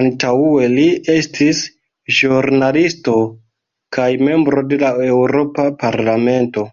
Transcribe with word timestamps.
Antaŭe 0.00 0.66
li 0.74 0.84
estis 1.14 1.62
ĵurnalisto 2.18 3.16
kaj 3.98 4.06
membro 4.28 4.64
de 4.74 4.80
la 4.86 4.92
Eŭropa 5.10 5.66
Parlamento. 5.84 6.68